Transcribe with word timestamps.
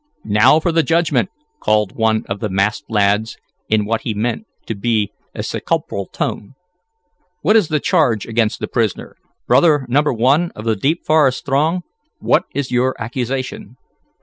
"Now 0.25 0.59
for 0.59 0.71
the 0.71 0.81
judgment!" 0.81 1.29
called 1.59 1.91
one 1.95 2.25
of 2.27 2.39
the 2.39 2.49
masked 2.49 2.89
lads, 2.89 3.37
in 3.69 3.85
what 3.85 4.01
he 4.01 4.15
meant 4.15 4.47
to 4.65 4.73
be 4.73 5.11
a 5.35 5.43
sepulchral 5.43 6.07
tone. 6.07 6.55
"What 7.43 7.55
is 7.55 7.67
the 7.67 7.79
charge 7.79 8.25
against 8.25 8.59
the 8.59 8.67
prisoner? 8.67 9.15
Brother 9.45 9.85
Number 9.87 10.11
One 10.11 10.49
of 10.55 10.65
the 10.65 10.75
Deep 10.75 11.05
Forest 11.05 11.45
Throng, 11.45 11.83
what 12.17 12.45
is 12.55 12.71
your 12.71 12.99
accusation?" 12.99 13.75